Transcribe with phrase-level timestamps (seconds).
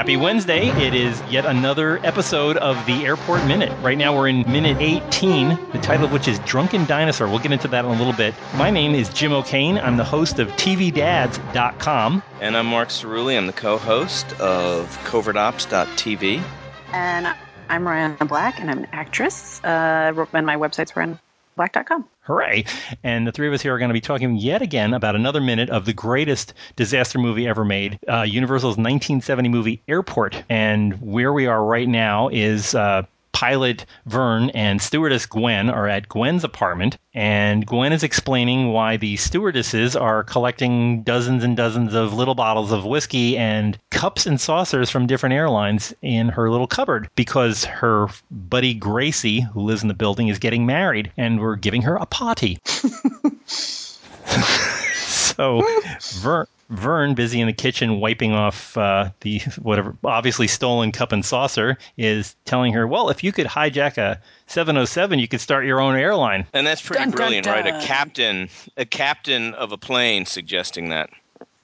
[0.00, 0.68] Happy Wednesday.
[0.82, 3.70] It is yet another episode of the Airport Minute.
[3.82, 7.28] Right now we're in minute 18, the title of which is Drunken Dinosaur.
[7.28, 8.34] We'll get into that in a little bit.
[8.56, 9.76] My name is Jim O'Kane.
[9.76, 12.22] I'm the host of TVDads.com.
[12.40, 13.36] And I'm Mark Cerulli.
[13.36, 16.42] I'm the co-host of CovertOps.tv.
[16.94, 17.36] And
[17.68, 19.62] I'm Miranda Black, and I'm an actress.
[19.62, 20.96] Uh, and my website's
[21.58, 22.06] mirandablack.com.
[22.22, 22.64] Hooray.
[23.02, 25.40] And the three of us here are going to be talking yet again about another
[25.40, 30.42] minute of the greatest disaster movie ever made, uh, Universal's 1970 movie Airport.
[30.48, 33.02] And where we are right now is uh,
[33.40, 39.16] pilot Vern and stewardess Gwen are at Gwen's apartment, and Gwen is explaining why the
[39.16, 44.90] stewardesses are collecting dozens and dozens of little bottles of whiskey and cups and saucers
[44.90, 49.94] from different airlines in her little cupboard because her buddy Gracie, who lives in the
[49.94, 52.58] building, is getting married, and we're giving her a potty.
[53.46, 55.62] so
[56.20, 61.24] Vern, Vern, busy in the kitchen wiping off uh, the whatever obviously stolen cup and
[61.24, 65.80] saucer, is telling her, "Well, if you could hijack a 707, you could start your
[65.80, 67.66] own airline." And that's pretty Dun, dun, brilliant, right?
[67.66, 71.10] A captain, a captain of a plane suggesting that.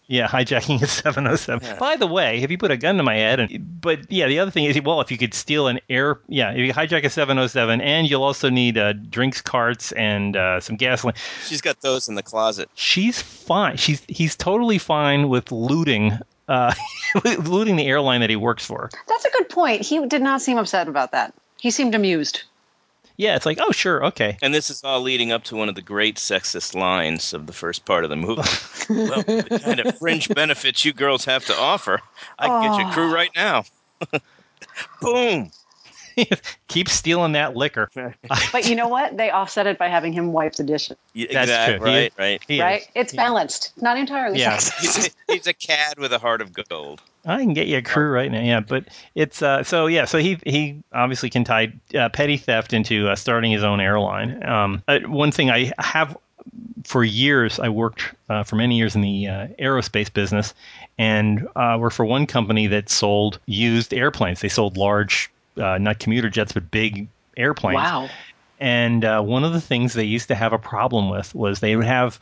[0.09, 1.67] Yeah, hijacking a 707.
[1.67, 1.79] Yeah.
[1.79, 4.39] By the way, if you put a gun to my head, and, but yeah, the
[4.39, 7.11] other thing is, well, if you could steal an air, yeah, if you hijack a
[7.11, 11.15] 707, and you'll also need uh, drinks carts and uh, some gasoline.
[11.47, 12.71] She's got those in the closet.
[12.75, 13.77] She's fine.
[13.77, 16.19] She's he's totally fine with looting.
[16.49, 16.73] Uh,
[17.41, 18.89] looting the airline that he works for.
[19.09, 19.83] That's a good point.
[19.83, 21.35] He did not seem upset about that.
[21.59, 22.45] He seemed amused.
[23.19, 24.37] Yeah, it's like, oh, sure, okay.
[24.43, 27.53] And this is all leading up to one of the great sexist lines of the
[27.53, 28.43] first part of the movie.
[28.91, 32.01] well, the kind of fringe benefits you girls have to offer,
[32.39, 33.65] I can get your crew right now.
[35.01, 35.51] Boom.
[36.69, 37.91] Keep stealing that liquor.
[38.53, 39.17] But you know what?
[39.17, 40.97] They offset it by having him wipe the dishes.
[41.13, 41.91] Yeah, That's exact- true.
[41.91, 42.43] He- Right, right.
[42.49, 42.81] He right?
[42.83, 42.89] is.
[42.95, 44.55] It's balanced, not entirely Yeah.
[44.81, 47.03] He's a, he's a cad with a heart of gold.
[47.27, 48.41] I can get you a crew right now.
[48.41, 50.05] Yeah, but it's uh, so yeah.
[50.05, 54.47] So he he obviously can tie uh, petty theft into uh, starting his own airline.
[54.49, 56.17] Um, uh, one thing I have
[56.85, 60.55] for years, I worked uh, for many years in the uh, aerospace business,
[60.99, 64.41] and uh, worked for one company that sold used airplanes.
[64.41, 67.77] They sold large, uh, not commuter jets, but big airplanes.
[67.77, 68.09] Wow.
[68.61, 71.77] And uh, one of the things they used to have a problem with was they
[71.77, 72.19] would have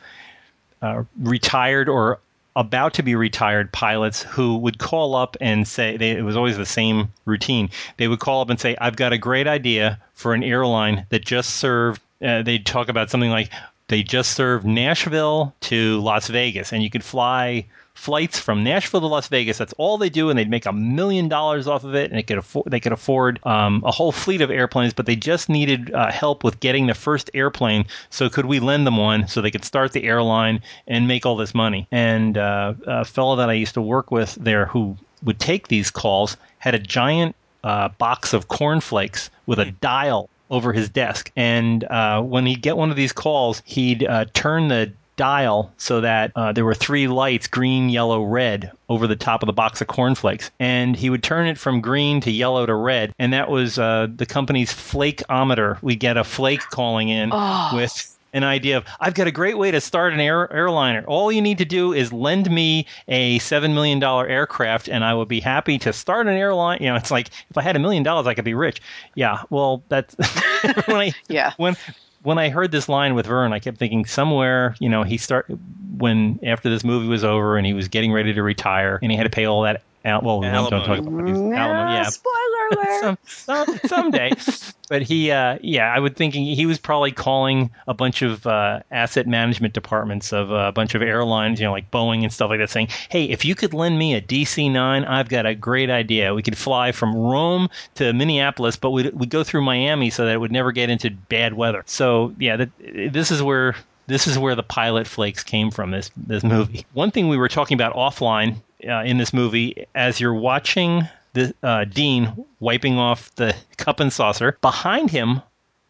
[0.81, 2.19] uh, retired or
[2.55, 6.57] about to be retired pilots who would call up and say they, it was always
[6.57, 7.69] the same routine.
[7.97, 11.25] They would call up and say, "I've got a great idea for an airline that
[11.25, 13.49] just served." Uh, they'd talk about something like
[13.87, 19.07] they just served Nashville to Las Vegas, and you could fly flights from Nashville to
[19.07, 19.57] Las Vegas.
[19.57, 22.23] That's all they do, and they'd make a million dollars off of it, and they
[22.23, 24.93] could afford they could afford um, a whole fleet of airplanes.
[24.93, 27.85] But they just needed uh, help with getting the first airplane.
[28.09, 31.35] So could we lend them one so they could start the airline and make all
[31.35, 31.87] this money?
[31.91, 35.91] And uh, a fellow that I used to work with there who would take these
[35.91, 41.31] calls had a giant uh, box of cornflakes with a dial over his desk.
[41.35, 46.01] And uh, when he'd get one of these calls, he'd uh, turn the dial so
[46.01, 49.79] that uh, there were three lights green, yellow, red over the top of the box
[49.81, 50.51] of cornflakes.
[50.59, 53.13] And he would turn it from green to yellow to red.
[53.17, 55.81] And that was uh, the company's flakeometer.
[55.81, 57.71] We'd get a flake calling in Oh.
[57.75, 61.03] with an idea of I've got a great way to start an air, airliner.
[61.07, 65.13] All you need to do is lend me a seven million dollar aircraft, and I
[65.13, 66.79] will be happy to start an airline.
[66.81, 68.81] You know, it's like if I had a million dollars, I could be rich.
[69.15, 70.15] Yeah, well, that's
[70.85, 71.53] when I Yeah.
[71.57, 71.75] when
[72.21, 75.49] when I heard this line with Vern, I kept thinking somewhere, you know, he start
[75.97, 79.17] when after this movie was over and he was getting ready to retire, and he
[79.17, 79.83] had to pay all that.
[80.03, 81.91] Out, well, we don't, talk about his mm, Yeah.
[81.91, 83.01] Yeah, spoiler alert.
[83.01, 84.31] some, some someday.
[84.89, 88.81] but he, uh, yeah, I would thinking he was probably calling a bunch of uh,
[88.91, 92.49] asset management departments of uh, a bunch of airlines, you know, like Boeing and stuff
[92.49, 95.55] like that, saying, "Hey, if you could lend me a DC nine, I've got a
[95.55, 96.33] great idea.
[96.33, 100.33] We could fly from Rome to Minneapolis, but we'd, we'd go through Miami so that
[100.33, 102.69] it would never get into bad weather." So yeah, that,
[103.11, 103.75] this is where.
[104.07, 105.89] This is where the pilot flakes came from.
[105.89, 106.85] This this movie.
[106.93, 108.57] One thing we were talking about offline
[108.87, 114.11] uh, in this movie, as you're watching the uh, Dean wiping off the cup and
[114.11, 114.57] saucer.
[114.61, 115.41] Behind him,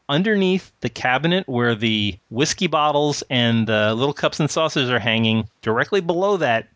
[0.10, 5.48] underneath the cabinet where the whiskey bottles and the little cups and saucers are hanging,
[5.62, 6.68] directly below that,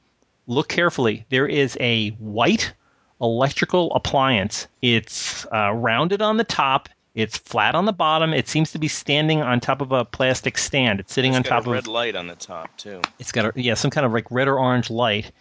[0.48, 1.26] look carefully.
[1.30, 2.74] There is a white
[3.22, 4.68] electrical appliance.
[4.82, 6.88] It's uh, rounded on the top.
[7.16, 8.34] It's flat on the bottom.
[8.34, 11.00] It seems to be standing on top of a plastic stand.
[11.02, 13.02] It's sitting It's on top a of a red light on the top too.
[13.20, 15.32] it's got a yeah, some kind of like red or orange light.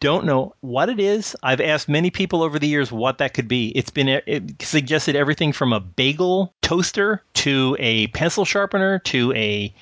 [0.00, 1.34] Don't know what it is.
[1.42, 3.68] I've asked many people over the years what that could be.
[3.68, 9.72] It's been it suggested everything from a bagel toaster to a pencil sharpener to a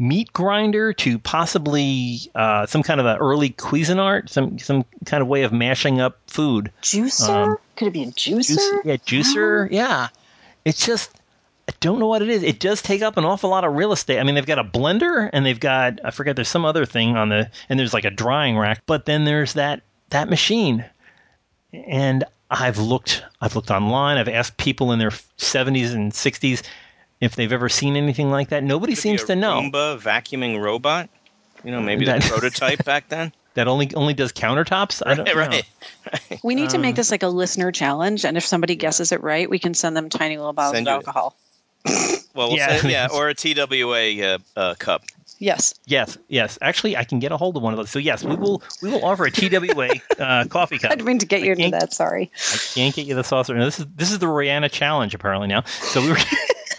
[0.00, 5.28] meat grinder to possibly uh, some kind of an early Cuisinart, some some kind of
[5.28, 6.72] way of mashing up food.
[6.82, 7.56] Juicer?
[7.76, 8.46] Could it be a juicer?
[8.46, 9.68] Juice, yeah, juicer.
[9.70, 10.08] Yeah,
[10.64, 11.19] it's just
[11.70, 12.42] I don't know what it is.
[12.42, 14.18] It does take up an awful lot of real estate.
[14.18, 17.16] I mean, they've got a blender and they've got I forget there's some other thing
[17.16, 20.84] on the and there's like a drying rack, but then there's that that machine.
[21.72, 24.16] And I've looked I've looked online.
[24.18, 26.62] I've asked people in their 70s and 60s
[27.20, 28.64] if they've ever seen anything like that.
[28.64, 29.60] Nobody Could seems be a to know.
[29.60, 31.08] Roomba vacuuming robot.
[31.62, 33.32] You know, maybe That- the prototype back then.
[33.54, 35.02] That only only does countertops.
[35.04, 35.34] I don't know.
[35.34, 35.64] right.
[36.42, 39.22] We need to Um, make this like a listener challenge, and if somebody guesses it
[39.24, 41.36] right, we can send them tiny little bottles Send of you- alcohol.
[41.86, 42.76] Well, we'll Yeah.
[42.80, 45.02] say, yeah, or a TWA uh, uh, cup.
[45.38, 45.74] Yes.
[45.86, 46.58] Yes, yes.
[46.60, 47.90] Actually, I can get a hold of one of those.
[47.90, 49.88] So yes, we will we will offer a TWA
[50.18, 50.92] uh, coffee cup.
[50.92, 51.94] I didn't mean to get you into that.
[51.94, 52.30] Sorry.
[52.52, 53.54] I can't get you the saucer.
[53.54, 55.62] Now, this is this is the Rihanna challenge apparently now.
[55.64, 56.18] So we were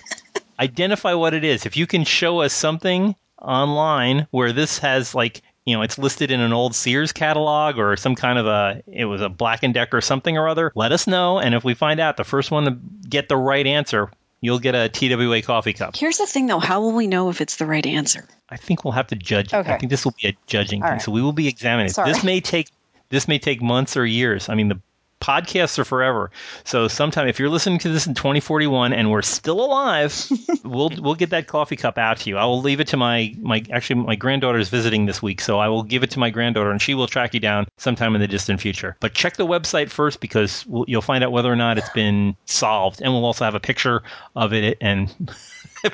[0.60, 1.66] identify what it is.
[1.66, 6.30] If you can show us something online where this has like you know it's listed
[6.30, 9.74] in an old Sears catalog or some kind of a it was a Black and
[9.74, 11.40] Decker or something or other, let us know.
[11.40, 12.78] And if we find out the first one to
[13.10, 15.96] get the right answer, you'll get a TWA coffee cup.
[15.96, 16.60] Here's the thing, though.
[16.60, 18.28] How will we know if it's the right answer?
[18.50, 19.54] I think we'll have to judge.
[19.54, 19.72] Okay.
[19.72, 20.94] I think this will be a judging All thing.
[20.96, 21.02] right.
[21.02, 21.90] So we will be examining.
[21.90, 22.12] Sorry.
[22.12, 22.70] This may take
[23.10, 24.50] this may take months or years.
[24.50, 24.80] I mean, the
[25.22, 26.32] podcasts are forever.
[26.66, 30.30] So sometime if you're listening to this in 2041 and we're still alive,
[30.66, 32.38] we'll we'll get that coffee cup out to you.
[32.38, 35.60] I will leave it to my my actually my granddaughter is visiting this week, so
[35.60, 38.22] I will give it to my granddaughter and she will track you down sometime in
[38.22, 38.98] the distant future.
[39.00, 42.36] But check the website first because we'll, you'll find out whether or not it's been
[42.46, 44.04] solved, and we'll also have a picture
[44.36, 45.14] of it and.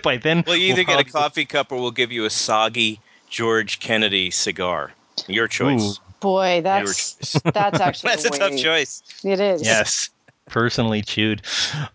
[0.03, 3.00] By then, we'll either we'll get a coffee cup or we'll give you a soggy
[3.30, 4.91] George Kennedy cigar.
[5.27, 6.01] Your choice.
[6.19, 9.03] Boy, that's- that's that's actually That's a tough choice.
[9.23, 9.63] It is.
[9.63, 10.09] Yes.
[10.47, 11.41] Personally chewed.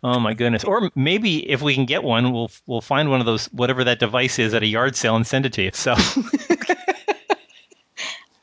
[0.05, 0.63] Oh my goodness.
[0.63, 3.99] Or maybe if we can get one, we'll we'll find one of those whatever that
[3.99, 5.71] device is at a yard sale and send it to you.
[5.73, 5.95] So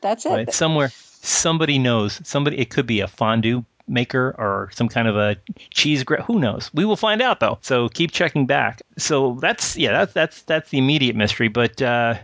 [0.00, 0.30] That's it.
[0.30, 0.90] right, somewhere
[1.22, 2.20] somebody knows.
[2.26, 5.36] Somebody it could be a fondue maker or some kind of a
[5.70, 6.70] cheese gra- who knows.
[6.72, 7.58] We will find out though.
[7.60, 8.82] So keep checking back.
[8.98, 12.14] So that's yeah, that's that's that's the immediate mystery, but uh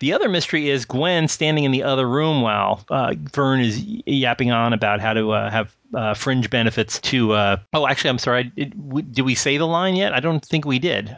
[0.00, 4.50] the other mystery is Gwen standing in the other room while uh, Vern is yapping
[4.50, 7.32] on about how to uh, have uh, fringe benefits to.
[7.32, 8.44] Uh, oh, actually, I'm sorry.
[8.44, 10.14] Did we, did we say the line yet?
[10.14, 11.16] I don't think we did.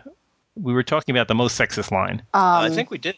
[0.56, 2.22] We were talking about the most sexist line.
[2.34, 3.16] Um, Uh, I think we did.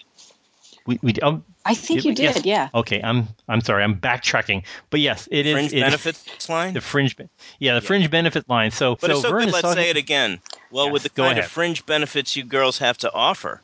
[0.85, 2.15] We, we oh, I think did you we?
[2.17, 2.23] did.
[2.25, 2.45] Yes.
[2.45, 2.69] Yeah.
[2.75, 3.01] okay.
[3.05, 3.85] I'm I'm sorry.
[3.85, 4.65] I'm backtracking.
[4.91, 6.75] But yes, it is Fringe it- benefits line.
[6.75, 7.29] The fringe, be-
[7.61, 8.73] yeah, the fringe benefit line.
[8.73, 9.49] So, But so it's so Vern good.
[9.49, 10.41] is Let's talking- say it again.
[10.73, 11.45] Well, Yes, with the kind ahead.
[11.45, 13.61] of fringe benefits you girls have to offer,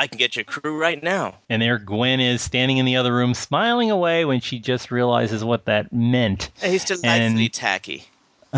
[0.00, 1.34] I can get you a crew right now.
[1.50, 5.44] And there Gwen is standing in the other room, smiling away when she just realizes
[5.44, 6.50] what that meant.
[6.62, 8.04] He's delightfully And- tacky.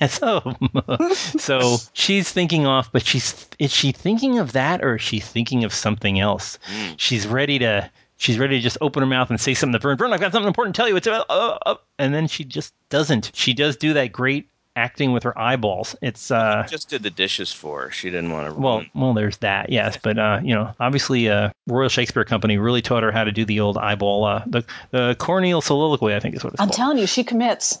[0.00, 0.18] yes.
[0.22, 0.56] Oh.
[1.14, 5.64] so she's thinking off, but she's is she thinking of that or is she thinking
[5.64, 6.58] of something else?
[6.72, 6.94] Mm.
[6.96, 9.98] She's ready to she's ready to just open her mouth and say something to Vern.
[9.98, 10.96] Vern, I've got something important to tell you.
[10.96, 13.32] It's about uh, uh, and then she just doesn't.
[13.34, 15.96] She does do that great acting with her eyeballs.
[16.02, 17.90] It's uh Just did the dishes for her.
[17.90, 18.60] She didn't want to.
[18.60, 22.82] well, well, there's that, yes, but uh, you know, obviously, uh, Royal Shakespeare Company really
[22.82, 26.36] taught her how to do the old eyeball, uh, the the corneal soliloquy, I think
[26.36, 26.76] is what it's I'm called.
[26.76, 27.78] telling you, she commits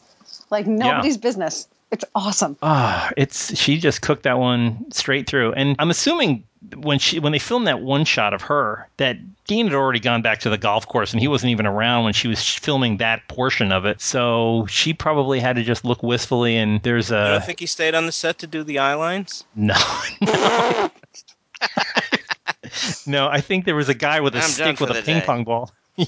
[0.50, 1.68] like nobody's business.
[1.92, 2.56] It's awesome.
[2.62, 5.52] Ah, it's she just cooked that one straight through.
[5.52, 6.42] And I'm assuming
[6.74, 10.22] when she when they filmed that one shot of her, that Dean had already gone
[10.22, 13.26] back to the golf course and he wasn't even around when she was filming that
[13.28, 14.00] portion of it.
[14.00, 16.56] So she probably had to just look wistfully.
[16.56, 19.44] And there's You don't think he stayed on the set to do the eye lines?
[19.54, 19.74] no.
[20.20, 20.90] no.
[23.06, 25.24] No, I think there was a guy with a I'm stick with a ping day.
[25.24, 25.70] pong ball.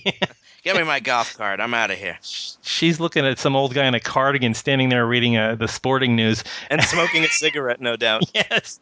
[0.65, 1.61] Give me my golf cart.
[1.61, 2.19] I'm out of here.
[2.23, 6.17] She's looking at some old guy in a cardigan standing there reading uh, the sporting
[6.17, 6.43] news.
[6.71, 8.25] And smoking a cigarette, no doubt.
[8.35, 8.81] Yes,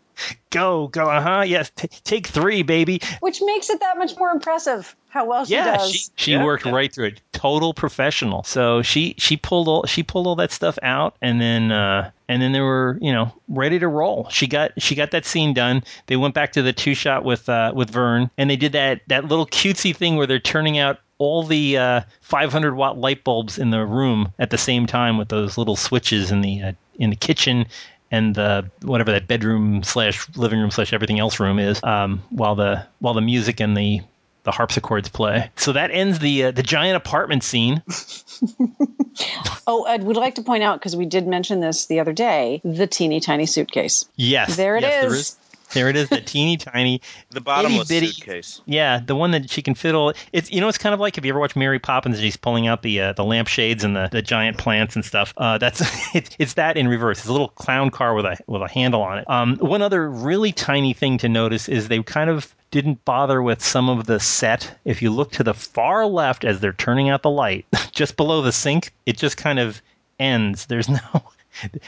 [0.49, 1.43] go, go, uh huh.
[1.47, 3.01] Yes, t- take three, baby.
[3.21, 5.93] Which makes it that much more impressive how well she yeah, does.
[5.93, 6.73] she she Yeah, worked yeah.
[6.73, 7.21] right through it.
[7.33, 8.43] Total professional.
[8.45, 12.41] So she she pulled all she pulled all that stuff out, and then uh, and
[12.41, 14.27] then they were you know ready to roll.
[14.31, 15.85] She got she got that scene done.
[16.07, 19.03] They went back to the two shot with uh, with Vern, and they did that
[19.09, 23.59] that little cutesy thing where they're turning out all the uh, 500 watt light bulbs
[23.59, 27.11] in the room at the same time with those little switches in the uh, in
[27.11, 27.67] the kitchen
[28.11, 32.55] and the whatever that bedroom slash living room slash everything else room is um, while
[32.55, 34.01] the while the music and the
[34.45, 35.51] the harpsichords play.
[35.57, 37.83] So that ends the uh, the giant apartment scene.
[39.67, 42.61] oh, I would like to point out because we did mention this the other day.
[42.65, 44.09] The teeny tiny suitcase.
[44.15, 45.37] Yes, There it yes, is.
[45.73, 47.01] There is There it is, the teeny tiny.
[47.31, 48.61] The bottomless bitty- suitcase.
[48.67, 50.13] Yeah, the one that she can fiddle.
[50.33, 52.37] It's you know it's kind of like if you ever watch Mary Poppins, and she's
[52.37, 55.33] pulling out the uh, the lampshades and the, the giant plants and stuff.
[55.37, 55.83] Uh, that's
[56.15, 57.19] it's, it's that in reverse.
[57.19, 59.31] It's a little clown car with a with a handle on it.
[59.31, 63.63] Um, one other really tiny thing to notice is they kind of didn't bother with
[63.63, 64.79] some of the set.
[64.85, 68.43] If you look to the far left as they're turning out the light, just below
[68.43, 69.81] the sink, it just kind of
[70.19, 70.67] ends.
[70.67, 70.99] There's no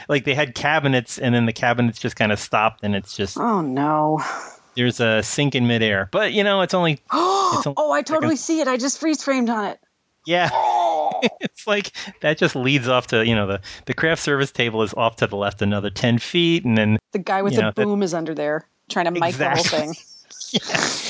[0.07, 3.37] like they had cabinets and then the cabinets just kind of stopped and it's just
[3.37, 4.21] Oh no.
[4.75, 6.09] there's a sink in midair.
[6.11, 8.67] But you know, it's only It's a- oh, I totally see it.
[8.67, 9.79] I just freeze framed on it.
[10.25, 10.49] yeah.
[11.41, 14.93] it's like that just leads off to you know the the craft service table is
[14.93, 18.03] off to the left another ten feet and then The guy with the know, boom
[18.03, 19.95] is under there trying to mic the whole thing.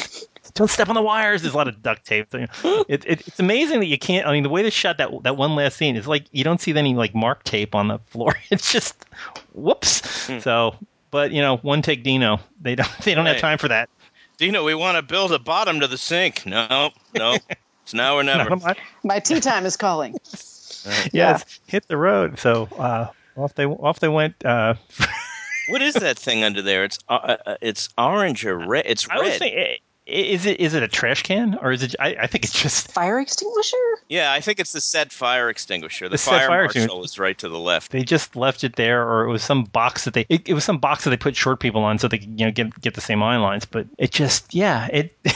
[0.54, 1.42] don't step on the wires.
[1.42, 2.28] There's a lot of duct tape.
[2.90, 4.26] It, it, it's amazing that you can't.
[4.28, 6.60] I mean, the way they shot that that one last scene is like you don't
[6.62, 8.36] see any like mark tape on the floor.
[8.52, 9.06] It's just
[9.54, 10.02] whoops.
[10.44, 10.76] So,
[11.12, 12.40] but you know, one take Dino.
[12.62, 13.90] They don't they don't have time for that.
[14.38, 16.46] Dino, we want to build a bottom to the sink.
[16.46, 17.38] No, no.
[17.84, 18.50] It's now or never.
[18.50, 18.78] Not much.
[19.04, 20.16] My tea time is calling.
[21.12, 22.40] Yes, hit the road.
[22.40, 24.44] So uh, off they off they went.
[24.46, 24.76] Uh,
[25.68, 26.84] What is that thing under there?
[26.84, 28.86] It's uh, uh, it's orange or red.
[28.88, 29.40] It's I was red.
[29.40, 29.78] thinking, i-
[30.10, 31.96] is it is it a trash can or is it?
[32.00, 33.78] I, I think it's just Fire extinguisher?
[34.08, 36.08] Yeah, I think it's the set fire extinguisher.
[36.08, 37.92] The, The fire, fire marshal is right to the left.
[37.92, 40.64] they just left it there, or it was some box that they it, it was
[40.64, 42.96] some box that they put short people on so they could you know get get
[42.96, 43.66] the same eye lines.
[43.66, 45.16] But it just yeah it.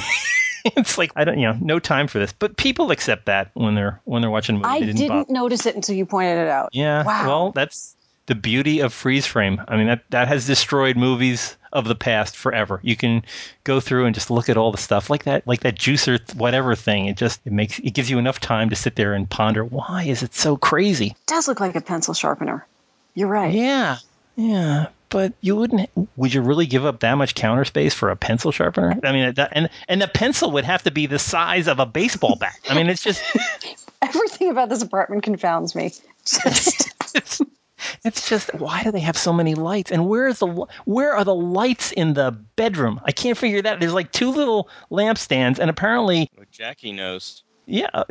[0.66, 2.32] It's like I don't, you know, no time for this.
[2.32, 4.70] But people accept that when they're when they're watching movies.
[4.72, 5.34] I They didn't, bother.
[5.34, 6.70] notice it until you pointed it out.
[6.72, 7.04] Yeah.
[7.04, 7.28] Wow.
[7.28, 9.62] Well, that's the beauty of freeze frame.
[9.68, 12.80] I mean, that that has destroyed movies of the past forever.
[12.84, 13.24] You can
[13.64, 16.76] go through and just look at all the stuff like that, like that juicer whatever
[16.76, 17.08] thing.
[17.08, 20.04] It just it makes it gives you enough time to sit there and ponder why
[20.04, 21.08] is it so crazy.
[21.08, 22.66] It does look like a pencil sharpener.
[23.16, 23.54] You're right.
[23.54, 23.98] Yeah.
[24.36, 24.88] Yeah.
[25.10, 25.92] But you wouldn't.
[26.16, 28.98] Would you really give up that much counter space for a pencil sharpener?
[29.04, 31.86] I mean, that, and and the pencil would have to be the size of a
[31.86, 32.56] baseball bat.
[32.68, 33.22] I mean, it's just
[34.04, 35.94] Everything about this apartment confounds me.
[36.26, 36.92] Just
[38.04, 40.48] it's, it's just why do they have so many lights and where is the
[40.86, 44.70] where are the lights in the bedroom i can't figure that there's like two little
[44.92, 47.44] lampstands and apparently Well, Jackie knows.
[47.66, 47.88] yeah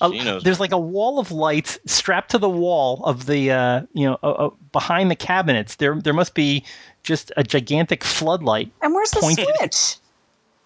[0.00, 0.42] a- She knows.
[0.42, 4.18] there's like a wall of lights strapped to the wall of the uh, you know
[4.22, 6.64] uh, uh, behind the cabinets there there must be
[7.02, 9.96] just a gigantic floodlight and where's the Pointed- switch?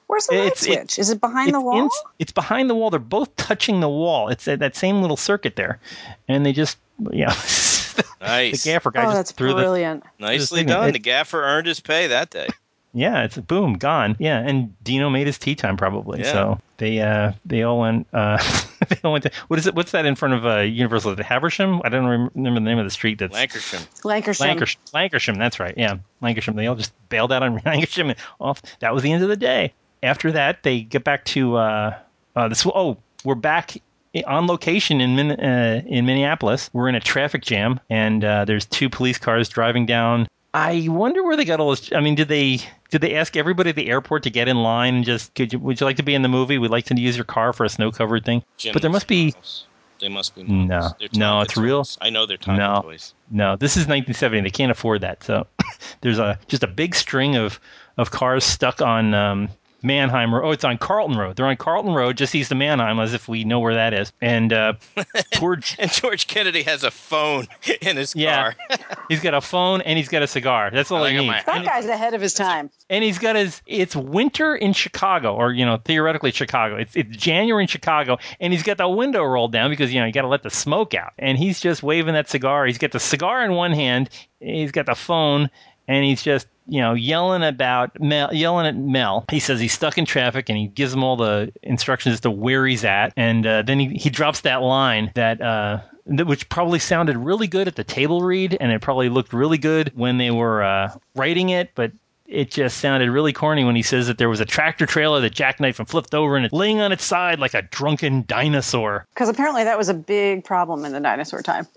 [0.08, 0.98] Where's the light It's- it- switch?
[0.98, 1.84] Is it behind the wall?
[1.84, 5.16] in- it's behind the wall they're both touching the wall it's at that same little
[5.16, 5.80] circuit there
[6.28, 6.76] and they just
[7.10, 7.32] yeah
[8.20, 8.64] the Nice.
[8.64, 10.04] gaffer guy oh, just that's threw the brilliant.
[10.18, 10.68] Nicely thing.
[10.68, 10.88] done.
[10.88, 12.48] It- the gaffer earned his pay that day.
[12.94, 14.16] Yeah, it's boom, gone.
[14.18, 16.20] Yeah, and Dino made his tea time probably.
[16.20, 16.32] Yeah.
[16.32, 18.36] So they uh they all went uh
[18.90, 19.74] they all went to what is it?
[19.74, 21.14] What's that in front of uh Universal?
[21.14, 21.80] The Haversham?
[21.84, 23.18] I don't remember the name of the street.
[23.18, 23.86] That's Lankershim.
[24.02, 24.56] Lankershim.
[24.58, 24.76] Lankershim.
[24.92, 25.38] Lankershim.
[25.38, 25.72] That's right.
[25.74, 26.54] Yeah, Lankershim.
[26.54, 28.60] They all just bailed out on Lankershim and off.
[28.80, 29.72] That was the end of the day.
[30.02, 31.98] After that, they get back to uh,
[32.36, 32.66] uh this.
[32.66, 33.80] Oh, we're back i-
[34.26, 36.70] on location in Min- uh, in Minneapolis.
[36.72, 40.26] We're in a traffic jam, and uh, there's two police cars driving down.
[40.54, 41.90] I wonder where they got all this.
[41.94, 42.58] I mean, did they
[42.90, 45.58] did they ask everybody at the airport to get in line and just could you,
[45.60, 46.58] would you like to be in the movie?
[46.58, 48.42] We'd like to use your car for a snow covered thing.
[48.72, 49.66] But there must be models.
[49.98, 50.66] They must be No.
[50.80, 50.94] models.
[51.14, 51.84] No, Tonka it's real.
[52.02, 52.82] I know they're Tonka No.
[52.82, 53.14] toys.
[53.30, 54.42] No, this is 1970.
[54.42, 55.24] They can't afford that.
[55.24, 55.46] So
[56.02, 57.58] there's a just a big string of
[57.96, 59.48] of cars stuck on um,
[59.82, 60.46] Mannheim Road.
[60.46, 61.36] Oh, it's on Carlton Road.
[61.36, 64.12] They're on Carlton Road, just east of Mannheim, as if we know where that is.
[64.20, 64.74] And uh,
[65.34, 67.46] poor, And George Kennedy has a phone
[67.82, 68.78] in his yeah, car.
[69.08, 70.70] he's got a phone and he's got a cigar.
[70.70, 71.44] That's all I he got needs.
[71.46, 72.70] That guy's ahead of his time.
[72.88, 77.16] and he's got his it's winter in chicago or you know theoretically chicago it's, it's
[77.16, 80.22] january in chicago and he's got the window rolled down because you know you got
[80.22, 83.44] to let the smoke out and he's just waving that cigar he's got the cigar
[83.44, 84.08] in one hand
[84.40, 85.48] he's got the phone
[85.88, 89.24] and he's just you know yelling about Mel, yelling at Mel.
[89.30, 92.30] He says he's stuck in traffic, and he gives him all the instructions as to
[92.30, 95.40] where he's at, and uh, then he, he drops that line that.
[95.40, 99.56] Uh, which probably sounded really good at the table read, and it probably looked really
[99.56, 101.92] good when they were uh, writing it, but
[102.26, 105.34] it just sounded really corny when he says that there was a tractor trailer that
[105.34, 109.06] jackknifed and flipped over and it's laying on its side like a drunken dinosaur.
[109.14, 111.68] Because apparently that was a big problem in the dinosaur time.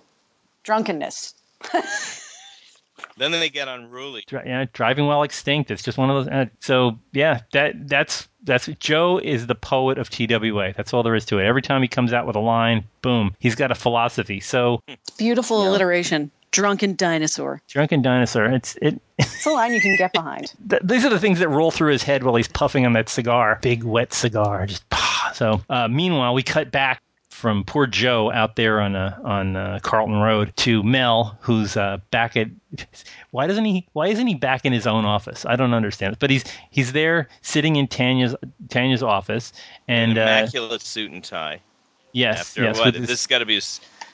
[0.64, 1.34] Drunkenness.
[3.18, 4.24] Then they get unruly.
[4.28, 5.72] Dri- yeah, driving while extinct.
[5.72, 6.34] It's just one of those.
[6.34, 10.74] Uh, so yeah, that that's that's Joe is the poet of TWA.
[10.76, 11.46] That's all there is to it.
[11.46, 14.40] Every time he comes out with a line, boom, he's got a philosophy.
[14.40, 14.82] So
[15.18, 16.32] Beautiful alliteration.
[16.52, 17.62] Drunken dinosaur.
[17.68, 18.46] drunken dinosaur.
[18.46, 19.02] It's it.
[19.18, 20.54] It's a line you can get behind.
[20.70, 23.08] th- these are the things that roll through his head while he's puffing on that
[23.10, 23.60] cigar.
[23.62, 24.66] Big wet cigar.
[24.66, 24.84] Just.
[25.34, 27.02] So uh, meanwhile, we cut back
[27.36, 31.98] from poor Joe out there on uh, on uh, Carlton Road to Mel, who's uh,
[32.10, 32.48] back at.
[33.32, 33.86] Why doesn't he?
[33.94, 35.46] Why isn't he back in his own office?
[35.46, 36.18] I don't understand.
[36.20, 38.36] But he's he's there sitting in Tanya's
[38.70, 39.52] Tanya's office,
[39.88, 41.60] and uh, Immaculate suit and tie.
[42.14, 42.94] yes, After yes, what?
[42.94, 43.60] with This has got to be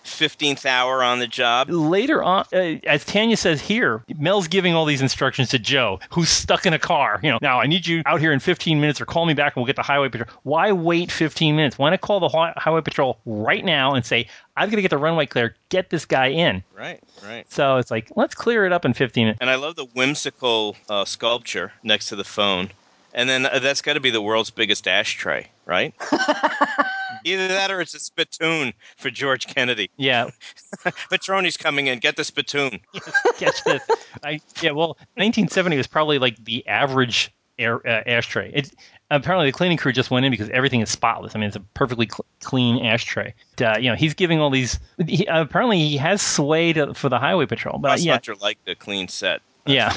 [0.04, 1.70] his fifteenth hour on the job.
[1.70, 6.30] later on, uh, as Tanya says here, Mel's giving all these instructions to Joe, who's
[6.30, 7.20] stuck in a car.
[7.24, 9.56] You know, now I need you out here in 15 minutes, or call me back
[9.56, 10.30] and we'll get the highway patrol.
[10.44, 11.78] Why wait 15 minutes?
[11.78, 14.28] Why not call the highway patrol right now and say,
[14.58, 15.56] "I've got to get the runway clear.
[15.70, 17.46] Get this guy in." Right, right.
[17.52, 19.38] So it's like, let's clear it up in 15 minutes.
[19.42, 22.72] And I love the whimsical uh, sculpture next to the phone.
[23.14, 25.94] And then uh, that's got to be the world's biggest ashtray, right?
[27.24, 29.90] Either that or it's a spittoon for George Kennedy.
[29.98, 30.30] Yeah,
[31.12, 32.00] Patroni's coming in.
[32.00, 32.80] Get the spittoon.
[33.38, 33.82] catch this.
[34.24, 38.52] I yeah, well, 1970 was probably like the average air, uh, ashtray.
[38.54, 38.72] It
[39.12, 41.36] apparently the cleaning crew just went in because everything is spotless.
[41.36, 43.34] I mean, it's a perfectly cl- clean ashtray.
[43.62, 44.80] Uh, you know, he's giving all these.
[45.06, 48.66] He, apparently, he has sway to, for the highway patrol, but Ross yeah, Hunter liked
[48.66, 49.42] the clean set.
[49.68, 49.96] yeah.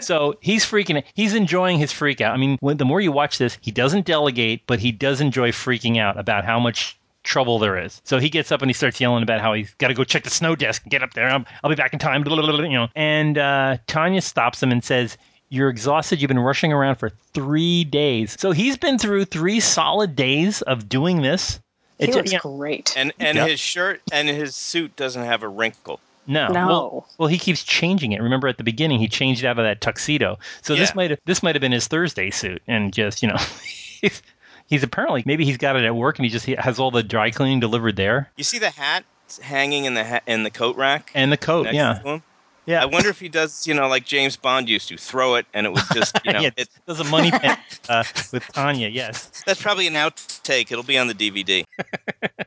[0.00, 1.02] So he's freaking.
[1.14, 2.32] He's enjoying his freak out.
[2.34, 5.50] I mean, when, the more you watch this, he doesn't delegate, but he does enjoy
[5.52, 8.00] freaking out about how much trouble there is.
[8.04, 10.22] So he gets up and he starts yelling about how he's got to go check
[10.24, 11.28] the snow desk and get up there.
[11.28, 12.22] I'm, I'll be back in time.
[12.22, 15.16] blah, blah, blah, You know, and uh, Tanya stops him and says.
[15.48, 16.20] You're exhausted.
[16.20, 18.34] You've been rushing around for three days.
[18.36, 21.60] So he's been through three solid days of doing this.
[21.98, 22.92] He It's- looks yeah, great.
[22.96, 23.46] And and Yeah.
[23.46, 26.00] his shirt and his suit doesn't have a wrinkle.
[26.26, 26.48] No.
[26.48, 26.66] No.
[26.66, 28.20] Well, well, he keeps changing it.
[28.22, 30.38] Remember at the beginning he changed out of that tuxedo.
[30.62, 33.36] So this might have this might have been his Thursday suit and just, you know,
[34.00, 34.22] he's,
[34.66, 37.02] he's apparently maybe he's got it at work and he just he has all the
[37.02, 39.04] dry cleaning delivered there You see the hat
[39.42, 42.20] hanging in the ha- in the coat rack and the coat, yeah.
[42.66, 42.74] To him?
[42.74, 42.82] Yeah.
[42.82, 45.66] I wonder if he does, you know, like James Bond used to, throw it and
[45.66, 47.56] it would just, you know, yeah, it, there's a money pen
[47.88, 49.30] uh, with Tanya, yes.
[49.46, 50.70] that's probably an outtake.
[50.70, 51.64] It'll be on the DVD.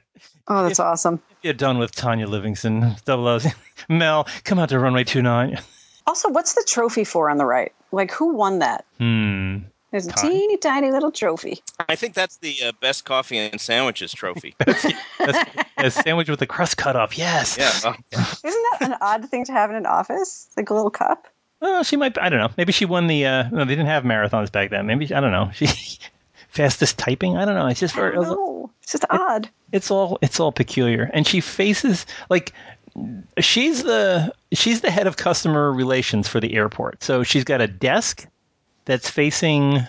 [0.48, 1.22] oh, that's awesome.
[1.42, 2.96] You're done with Tanya Livingston.
[3.06, 3.48] Double O's.
[3.90, 5.60] Mel, come out to runway 29.
[6.08, 7.72] Also, what's the trophy for on the right?
[7.92, 8.86] Like, who won that?
[8.98, 9.60] Hmm.
[9.92, 10.32] There's a Time.
[10.32, 11.62] teeny tiny little trophy.
[11.88, 14.54] I think that's the uh, best coffee and sandwiches trophy.
[14.60, 14.86] That's
[15.78, 17.18] a sandwich with the crust cut off.
[17.18, 17.58] Yes.
[17.58, 17.72] yeah.
[17.84, 20.48] well, Isn't that an odd thing to have in an office?
[20.56, 21.28] Like a little cup?
[21.60, 22.18] Well, she might.
[22.20, 22.52] I don't know.
[22.58, 23.26] Maybe she won the.
[23.26, 24.86] Uh, no, they didn't have marathons back then.
[24.86, 25.50] Maybe I don't know.
[25.54, 25.68] She
[26.50, 27.36] fastest typing.
[27.38, 27.68] I don't know.
[27.68, 28.16] It's just I very.
[28.16, 28.70] don't.
[28.84, 29.50] It's just odd.
[29.72, 30.20] It's all.
[30.22, 31.10] It's all peculiar.
[31.14, 32.54] And she faces like
[33.40, 37.04] she's the she's the head of customer relations for the airport.
[37.04, 38.28] So she's got a desk
[38.90, 39.82] that's facing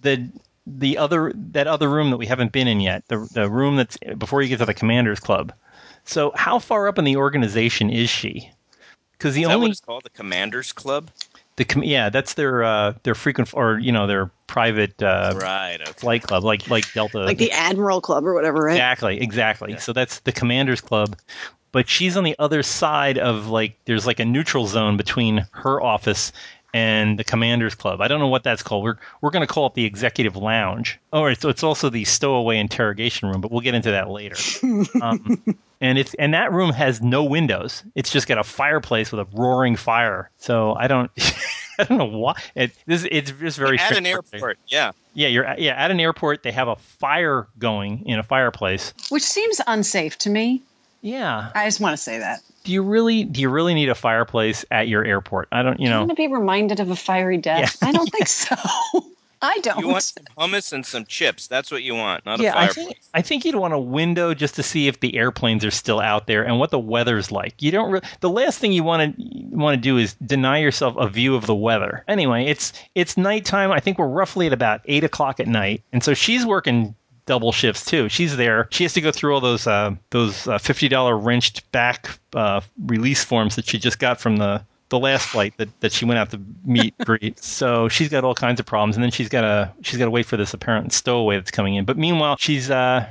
[0.00, 0.28] the
[0.66, 3.06] the other that other room that we haven't been in yet.
[3.06, 5.52] The the room that's before you get to the commanders club.
[6.04, 8.50] So how far up in the organization is she?
[9.12, 10.02] Because the is that only what it's called?
[10.02, 11.10] The Commanders Club?
[11.54, 15.78] the com- yeah, that's their uh, their frequent or you know their private uh, right.
[15.80, 15.92] Okay.
[15.92, 17.20] flight club, like like Delta.
[17.20, 18.74] Like the Admiral Club or whatever, right?
[18.74, 19.78] exactly, exactly.
[19.78, 21.16] So that's the commanders club,
[21.70, 25.80] but she's on the other side of like there's like a neutral zone between her
[25.80, 26.32] office
[26.74, 28.00] and the commanders club.
[28.00, 28.84] I don't know what that's called.
[28.84, 30.98] We're we're going to call it the executive lounge.
[31.12, 34.36] Oh, right, so it's also the stowaway interrogation room, but we'll get into that later.
[35.02, 35.42] um,
[35.80, 37.82] and it's and that room has no windows.
[37.94, 40.30] It's just got a fireplace with a roaring fire.
[40.38, 41.10] So I don't.
[41.78, 42.40] I don't know why.
[42.54, 44.58] It, this, it's just very At an airport.
[44.68, 44.92] Yeah.
[45.14, 46.42] Yeah, you're at- yeah at an airport.
[46.42, 48.92] They have a fire going in a fireplace.
[49.08, 50.62] Which seems unsafe to me.
[51.00, 51.50] Yeah.
[51.54, 52.40] I just want to say that.
[52.64, 55.48] Do you really do you really need a fireplace at your airport?
[55.52, 55.80] I don't.
[55.80, 55.96] You know.
[55.96, 56.06] I know.
[56.06, 57.76] want to be reminded of a fiery death.
[57.82, 58.54] I don't think so.
[59.44, 59.80] I don't.
[59.80, 61.48] You want some hummus and some chips.
[61.48, 62.86] That's what you want, not a Yeah, I fireplace.
[62.86, 65.98] think I think you'd want a window just to see if the airplanes are still
[65.98, 67.60] out there and what the weather's like.
[67.60, 67.90] You don't.
[67.90, 69.22] Re- the last thing you want to
[69.56, 72.04] want to do is deny yourself a view of the weather.
[72.06, 73.72] Anyway, it's it's nighttime.
[73.72, 76.94] I think we're roughly at about eight o'clock at night, and so she's working
[77.26, 78.08] double shifts too.
[78.08, 78.68] She's there.
[78.70, 82.60] She has to go through all those uh, those uh, fifty dollar wrenched back uh,
[82.86, 86.18] release forms that she just got from the the last flight that, that she went
[86.18, 87.42] out to meet greet.
[87.42, 90.10] So she's got all kinds of problems, and then she's got to she's got to
[90.10, 91.84] wait for this apparent stowaway that's coming in.
[91.84, 93.08] But meanwhile, she's uh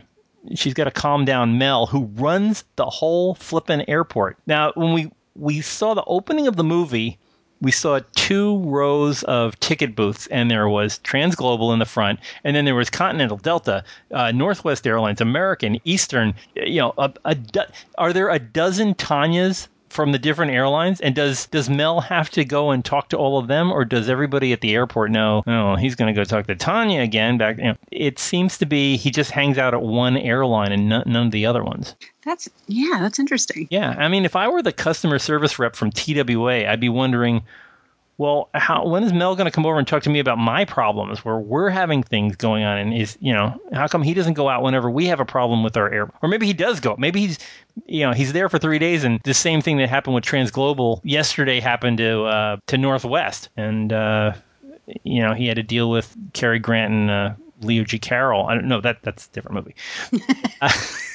[0.56, 4.38] she's got to calm down Mel, who runs the whole flippin' airport.
[4.47, 7.17] Now, when we we saw the opening of the movie,
[7.62, 12.56] we saw two rows of ticket booths, and there was Transglobal in the front, and
[12.56, 16.34] then there was Continental, Delta, uh, Northwest Airlines, American, Eastern.
[16.56, 17.62] You know, a, a do-
[17.97, 19.67] are there a dozen Tanyas?
[19.91, 23.38] From the different airlines, and does does Mel have to go and talk to all
[23.38, 25.43] of them, or does everybody at the airport know?
[25.45, 27.38] Oh, he's going to go talk to Tanya again.
[27.38, 30.88] Back, you know, it seems to be he just hangs out at one airline and
[30.88, 31.93] none, none of the other ones.
[32.23, 33.67] That's yeah, that's interesting.
[33.69, 37.43] Yeah, I mean, if I were the customer service rep from TWA, I'd be wondering,
[38.22, 40.64] well, how when is Mel going to come over and talk to me about my
[40.64, 42.78] problems where we're having things going on?
[42.78, 45.64] And is you know how come he doesn't go out whenever we have a problem
[45.64, 46.08] with our air?
[46.22, 46.96] Or maybe he does go.
[47.00, 47.40] Maybe he's
[47.88, 51.02] you know he's there for three days, and the same thing that happened with Transglobal
[51.04, 54.34] yesterday happened to uh, to Northwest, and uh,
[55.02, 57.98] you know he had to deal with Cary Grant and uh, Leo G.
[57.98, 58.46] Carroll.
[58.46, 59.76] I don't know that that's a different movie.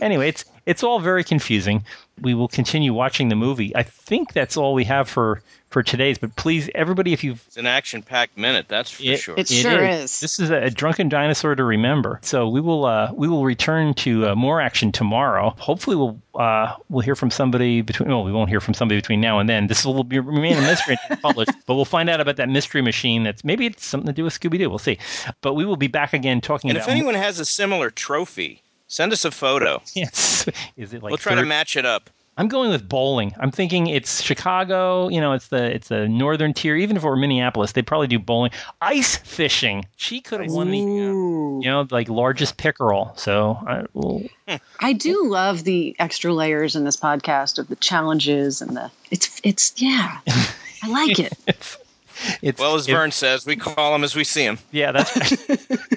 [0.00, 1.84] Anyway, it's it's all very confusing.
[2.20, 3.74] We will continue watching the movie.
[3.76, 6.18] I think that's all we have for for today's.
[6.18, 9.34] But please, everybody, if you've It's an action-packed minute, that's for It- sure.
[9.36, 10.20] It it sure is.
[10.20, 12.20] This is a, drunken dinosaur to remember.
[12.22, 15.54] So we will uh, we will return to uh, more action tomorrow.
[15.58, 18.08] Hopefully, we'll uh, we'll hear from somebody between.
[18.08, 19.66] Well, we won't hear from somebody between now and then.
[19.66, 22.80] This will be remain a mystery until published, but we'll find out about that mystery
[22.80, 23.24] machine.
[23.24, 24.70] That's maybe it's something to do with Scooby Doo.
[24.70, 24.98] We'll see.
[25.42, 26.88] But we will be back again talking and about.
[26.88, 28.62] if anyone has a similar trophy,
[28.94, 29.82] send us a photo.
[29.94, 32.10] yes, is it like we'll try to match it up.
[32.36, 33.32] I'm going with bowling.
[33.38, 35.08] I'm thinking it's Chicago.
[35.08, 36.74] You know, it's the it's the northern tier.
[36.74, 38.50] Even if it were Minneapolis, they'd probably do bowling.
[38.80, 39.86] Ice fishing.
[39.96, 41.60] She could have won the Ooh.
[41.62, 43.12] you know like largest pickerel.
[43.16, 44.24] So I will.
[44.80, 49.40] I do love the extra layers in this podcast of the challenges and the it's
[49.44, 50.18] it's yeah.
[50.82, 51.32] I like it.
[51.46, 51.78] It's,
[52.42, 54.58] it's Well, as it- Vern says, we call them as we see them.
[54.70, 55.78] Yeah, that's right.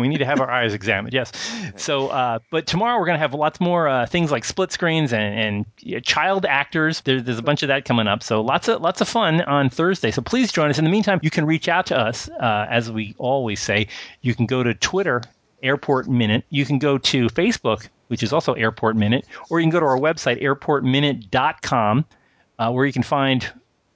[0.00, 1.12] and we need to have our eyes examined.
[1.12, 1.32] Yes.
[1.76, 5.12] So, uh, but tomorrow we're going to have lots more uh, things like split screens
[5.12, 7.02] and, and child actors.
[7.02, 8.22] There, there's a bunch of that coming up.
[8.22, 10.10] So lots of lots of fun on Thursday.
[10.10, 10.78] So please join us.
[10.78, 13.88] In the meantime, you can reach out to us uh, as we always say.
[14.22, 15.22] You can go to Twitter,
[15.62, 16.44] Airport Minute.
[16.50, 19.86] You can go to Facebook, which is also Airport Minute, or you can go to
[19.86, 22.04] our website, airportminute.com,
[22.58, 23.50] uh, where you can find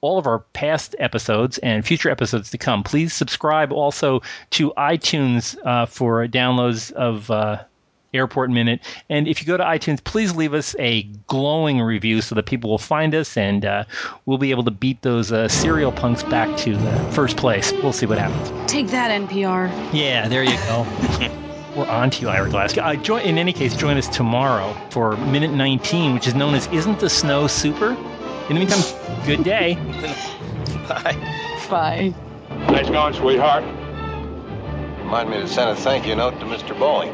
[0.05, 2.83] all of our past episodes and future episodes to come.
[2.83, 7.63] Please subscribe also to iTunes uh, for downloads of uh,
[8.13, 8.81] Airport Minute.
[9.09, 12.69] And if you go to iTunes, please leave us a glowing review so that people
[12.69, 13.83] will find us and uh,
[14.27, 17.71] we'll be able to beat those uh, serial punks back to the first place.
[17.83, 18.71] We'll see what happens.
[18.71, 19.71] Take that NPR.
[19.91, 20.85] Yeah, there you go.
[21.75, 22.77] We're on to you, Ira Glass.
[22.77, 26.67] Uh, join, in any case, join us tomorrow for Minute 19, which is known as
[26.67, 27.97] Isn't the Snow Super?
[28.47, 29.73] In the meantime, good day.
[30.87, 31.17] Bye.
[31.67, 32.13] Bye.
[32.71, 33.63] Nice going, sweetheart.
[34.99, 36.77] Remind me to send a thank you note to Mr.
[36.77, 37.11] Bowling.